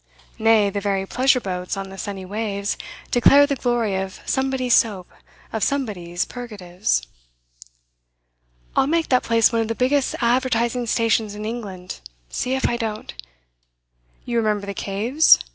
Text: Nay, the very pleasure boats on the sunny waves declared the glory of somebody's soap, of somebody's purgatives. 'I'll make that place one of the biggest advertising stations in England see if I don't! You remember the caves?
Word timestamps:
Nay, 0.39 0.71
the 0.71 0.81
very 0.81 1.05
pleasure 1.05 1.39
boats 1.39 1.77
on 1.77 1.89
the 1.89 1.97
sunny 1.99 2.25
waves 2.25 2.75
declared 3.11 3.49
the 3.49 3.55
glory 3.55 3.95
of 3.97 4.19
somebody's 4.25 4.73
soap, 4.73 5.11
of 5.53 5.61
somebody's 5.61 6.25
purgatives. 6.25 7.03
'I'll 8.75 8.87
make 8.87 9.09
that 9.09 9.21
place 9.21 9.51
one 9.51 9.61
of 9.61 9.67
the 9.67 9.75
biggest 9.75 10.15
advertising 10.19 10.87
stations 10.87 11.35
in 11.35 11.45
England 11.45 11.99
see 12.29 12.55
if 12.55 12.67
I 12.67 12.77
don't! 12.77 13.13
You 14.25 14.37
remember 14.37 14.65
the 14.65 14.73
caves? 14.73 15.37